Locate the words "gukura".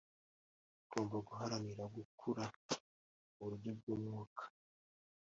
1.95-2.43